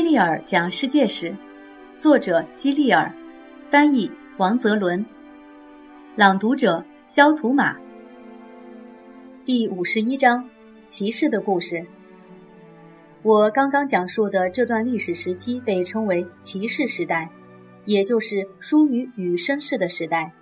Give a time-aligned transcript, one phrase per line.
[0.00, 1.36] 希利尔讲世界史，
[1.94, 3.14] 作者希利尔，
[3.70, 5.04] 翻译王泽伦，
[6.16, 7.76] 朗读者肖图马。
[9.44, 10.42] 第五十一章：
[10.88, 11.84] 骑士的故事。
[13.20, 17.28] 我刚刚讲述的这段历史时期被称为骑士时代，
[17.84, 20.32] 也就是淑女与绅士的时代。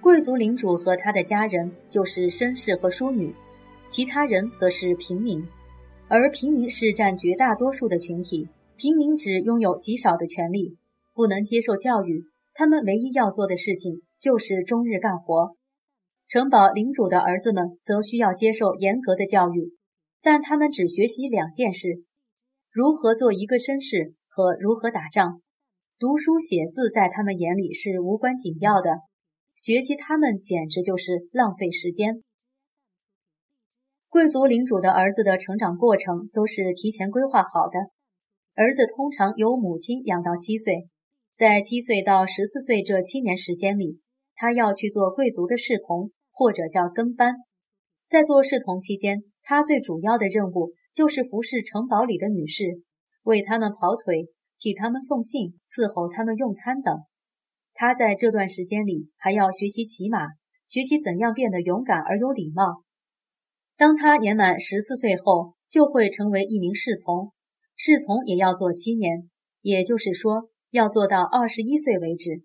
[0.00, 3.34] 贵族领主和他的家人就是绅士和淑女，
[3.88, 5.44] 其他人则是平民。
[6.06, 8.48] 而平民是占绝大多数的群体，
[8.80, 10.78] 平民只拥有极少的权利，
[11.12, 12.24] 不能接受教育。
[12.54, 15.54] 他们唯一要做的事情就是终日干活。
[16.26, 19.74] 城堡领主的儿子们则需要接受严格的教育，
[20.22, 22.02] 但他们只学习两件事：
[22.70, 25.42] 如何做一个绅士和如何打仗。
[25.98, 29.00] 读书写字在他们眼里是无关紧要的，
[29.54, 32.22] 学习他们简直就是浪费时间。
[34.08, 37.90] 贵族领主的儿子的成长过程都是提前规划好的。
[38.60, 40.86] 儿子通常由母亲养到七岁，
[41.34, 44.00] 在七岁到十四岁这七年时间里，
[44.34, 47.36] 他要去做贵族的侍童，或者叫跟班。
[48.06, 52.82] 在做侍童期间，他最主要的任务就是服侍城堡里的女士，
[53.22, 54.26] 为他们跑腿，
[54.58, 56.94] 替他们送信，伺候他们用餐等。
[57.72, 60.18] 他在这段时间里还要学习骑马，
[60.68, 62.82] 学习怎样变得勇敢而有礼貌。
[63.78, 67.32] 当他年满十四岁后，就会成为一名侍从。
[67.82, 69.30] 侍从也要做七年，
[69.62, 72.42] 也就是说，要做到二十一岁为止。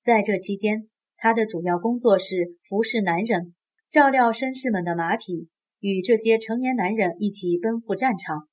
[0.00, 3.54] 在这期间，他的主要工作是服侍男人，
[3.90, 5.50] 照料绅士们的马匹，
[5.80, 8.48] 与这些成年男人一起奔赴战场。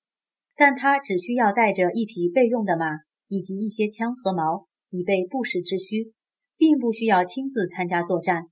[0.57, 2.89] 但他只需要带着一匹备用的马，
[3.29, 6.11] 以及一些枪和矛，以备不时之需，
[6.57, 8.47] 并不需要亲自参加作战。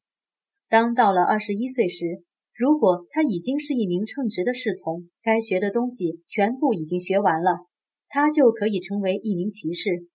[0.69, 2.23] 当到了二十一岁时，
[2.55, 7.67] 如果他已经是一名称职的侍从，该学的东西全部已经学完了，
[8.13, 10.07] 他就可以成为一名骑士。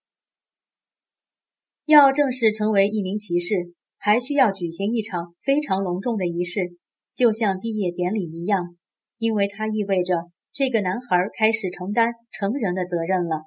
[1.84, 6.76] 要正式成为一名骑士，还需要举行一场非常隆重的仪式，
[7.12, 8.76] 就像毕业典礼一样，
[9.18, 13.46] 因为它意味着这个男孩开始承担成人的责任了。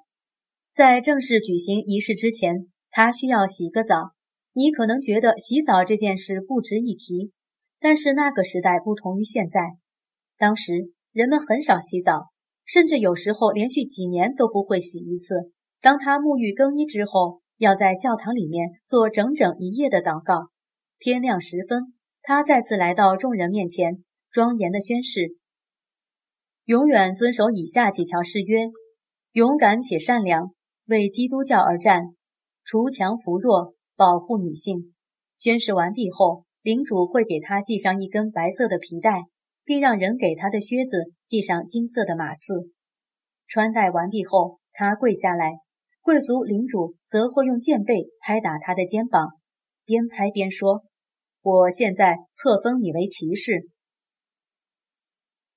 [0.70, 4.10] 在正式举行仪式之前，他需要洗个澡。
[4.52, 7.32] 你可能觉得洗澡这件事不值一提。
[7.80, 9.60] 但是那个时代不同于现在，
[10.36, 12.31] 当时人们很少洗澡，
[12.64, 15.52] 甚至有时候连续几年都不会洗一次。
[15.80, 20.50] 当他沐浴更衣之后，要在教堂里面做整整一夜的祷告。
[20.98, 25.36] 天亮时分，他再次来到众人面前，庄严的宣誓：
[26.64, 28.70] 永远遵守以下几条誓约：
[29.32, 30.52] 勇敢且善良，
[30.86, 32.14] 为基督教而战，
[32.64, 34.94] 锄强扶弱，保护女性。
[35.36, 36.44] 宣誓完毕后。
[36.64, 39.24] 领主会给他系上一根白色的皮带，
[39.64, 42.72] 并让人给他的靴子系上金色的马刺。
[43.46, 45.52] 穿戴完毕后，他跪下来，
[46.00, 49.28] 贵族领主则会用剑背拍打他的肩膀，
[49.84, 50.84] 边拍边说
[51.42, 53.68] ：“我现在册封你为骑士。”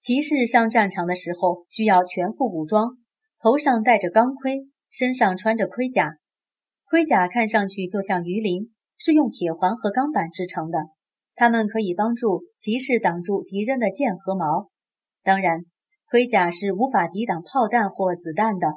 [0.02, 2.98] 骑士上战场的时候需要全副武装，
[3.40, 6.18] 头上戴着钢盔，身上穿着盔甲，
[6.84, 10.80] 盔甲看上去就像鱼鳞，是用铁环和钢板制成的。
[11.36, 14.70] 它们可以帮助骑士挡住敌人的剑和矛。
[15.22, 15.66] 当然，
[16.10, 18.68] 盔甲是无法抵挡炮弹或子弹的。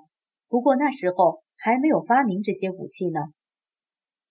[0.49, 3.21] 不过那时候还没有发明这些武器呢。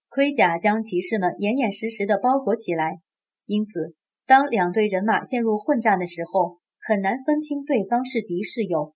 [0.09, 2.99] 盔甲将骑士们严严实实地包裹起来，
[3.45, 3.95] 因此
[4.25, 8.93] 当两队人马陷入混战的时候，很难分清对方是敌是友。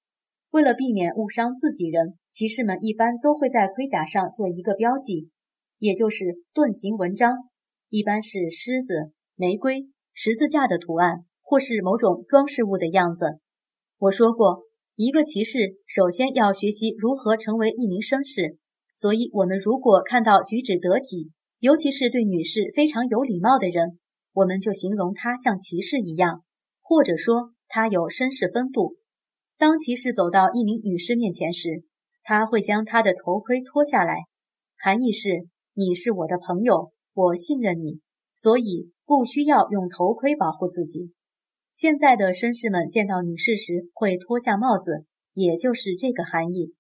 [0.50, 5.30] 为了避免误伤自己人，骑士们一般都会在盔甲上做一个标记，
[5.78, 7.38] 也就是盾形纹章，
[7.90, 9.14] 一般是狮子。
[9.42, 13.40] 玫瑰、十字架的图案，或是某种装饰物的样子。
[13.98, 14.66] 我说过，
[14.96, 18.60] 一个骑士首先要学习如何成为一名绅士。
[18.96, 23.98] 所以，我们如果看到举止得体，尤其是对女士非常有礼貌的人，
[24.34, 26.44] 我们就形容他像骑士一样，
[26.80, 28.98] 或者说他有绅士风度。
[29.58, 31.82] 当骑士走到一名女士面前时，
[32.22, 34.26] 他会将他的头盔脱下来，
[34.78, 38.02] 含义是：你是我的朋友，我信任你，
[38.42, 38.92] 所以。
[39.12, 41.12] 不需要用头盔保护自己。
[41.76, 45.04] 现在的绅士们见到女士时会脱下帽子，
[45.34, 46.74] 也就是这个含义。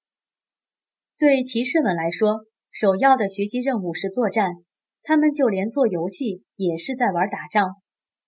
[1.17, 4.63] 对骑士们来说，首要的学习任务是作战，
[5.03, 7.75] 他们就连做游戏也是在玩打仗。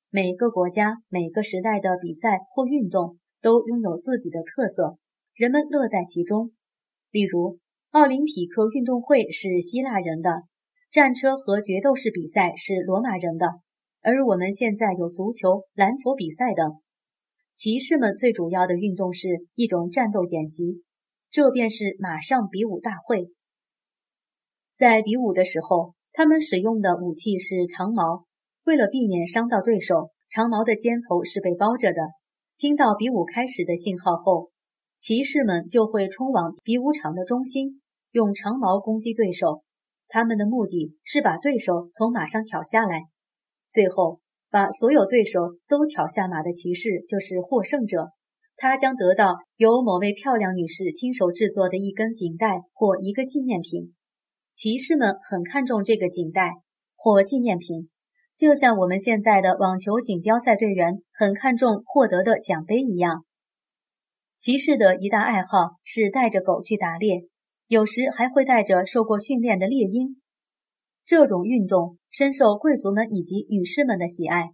[0.10, 4.98] 每个国家、每个时代的比赛或运动都拥有自己的特色，
[5.34, 6.52] 人们乐在其中。
[7.10, 7.58] 例如，
[7.92, 10.44] 奥林匹克运动会是希腊人的，
[10.94, 13.48] 战车和决斗士比赛是罗马人的。
[14.04, 16.82] 而我们现在有足球、篮球比赛等。
[17.56, 20.84] 骑士们最主要的运动是一种战斗演习。
[21.32, 23.32] 这便是马上比武大会。
[24.76, 28.26] 在比武的时候，他们使用的武器是长矛，
[28.64, 32.02] 为了避免伤到对手，长矛的尖头是被包着的。
[32.56, 34.52] 听到比武开始的信号后，
[35.00, 37.82] 骑士们就会冲往比武场的中心，
[38.12, 39.64] 用长矛攻击对手。
[40.08, 43.04] 他们的目的是把对手从马上挑下来，
[43.72, 44.20] 最后
[44.50, 48.12] 把所有对手都挑下马的骑士就是获胜者。
[48.56, 53.96] 他将得到由某位漂亮女士亲手制作的一根锦带或一个纪念品。
[54.54, 56.52] 骑士们很看重这个锦带
[56.96, 57.90] 或纪念品，
[58.38, 63.26] 就像我们现在的网球锦标赛队员很看重获得的奖杯一样。
[64.38, 67.28] 骑士的一大爱好是带着狗去打猎，
[67.74, 70.22] 有时还会带着受过训练的猎鹰。
[71.04, 74.52] 这种运动深受贵族们以及女士们的喜爱，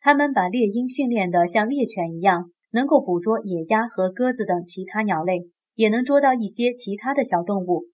[0.00, 2.50] 他们把猎鹰训练得像猎犬一样。
[2.74, 7.88] 能够捕捉野鸭和鸽子等其他鸟类，也能捉到一些其他的小动物。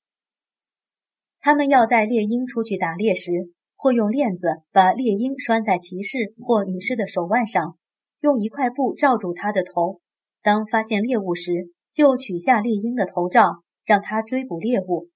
[1.40, 3.32] 他们要带猎鹰出去打猎时，
[3.74, 7.76] 会用链子把猎鹰拴在骑士或女士的手腕上，
[8.20, 9.98] 用一块布罩住它的头。
[10.44, 15.08] 当发现猎物时，就取下猎鹰的头罩，让它追捕猎物。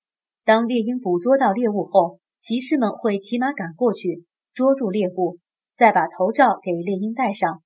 [0.46, 4.24] 当猎鹰捕捉到猎物后，骑士们会骑马赶过去，
[4.54, 5.38] 捉住猎物，
[5.76, 7.62] 再把头罩给猎鹰戴上。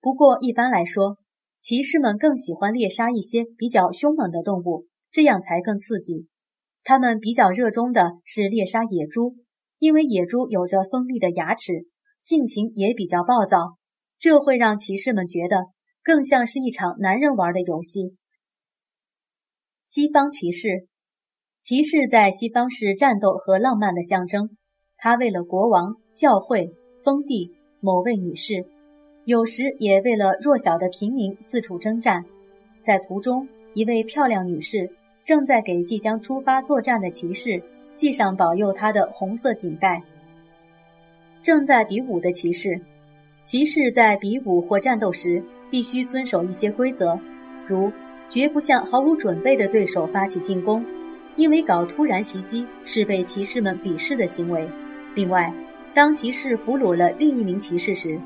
[0.00, 1.18] 不过，一般来说，
[1.60, 6.26] 骑士们更喜欢猎杀一些比较凶猛的动物，这样才更刺激。
[6.82, 9.36] 他们比较热衷的是猎杀野猪，
[9.78, 11.86] 因为野猪有着锋利的牙齿，
[12.20, 13.76] 性情也比较暴躁，
[14.18, 15.68] 这会让骑士们觉得
[16.02, 18.16] 更像是一场男人玩的游戏。
[19.86, 20.88] 西方骑士，
[21.62, 24.48] 骑士在西方是战斗和浪漫的象征，
[24.96, 26.72] 他为了国王、教会、
[27.02, 28.64] 封地、某位女士。
[29.26, 32.24] 有时也为了弱小的平民四处征战，
[32.82, 34.90] 在途中，一位漂亮女士
[35.22, 37.62] 正在给即将出发作战的骑士
[37.94, 40.02] 系上保佑他的红色锦带。
[41.42, 42.80] 正在比武的骑士，
[43.44, 47.18] 骑士在比武或战斗时必须遵守一些规则，
[47.66, 47.92] 如
[48.28, 50.84] 绝不向毫无准备的对手发起进攻，
[51.36, 54.68] 因为搞突然袭击是被骑士们鄙视的行为。
[55.14, 55.52] 另外，
[55.94, 58.18] 当骑士俘虏了另一名骑士时，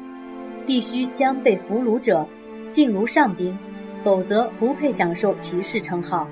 [0.67, 2.27] 必须将被俘虏者
[2.71, 3.57] 敬如上宾，
[4.03, 6.27] 否则不配享受骑士称号。